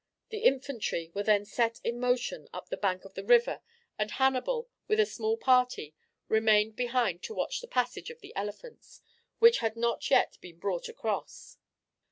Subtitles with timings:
[0.29, 3.61] The infantry were then set in motion up the bank of the river
[3.99, 5.93] and Hannibal, with a small party,
[6.27, 9.01] remained behind to watch the passage of the elephants,
[9.37, 11.59] which had not yet been brought across.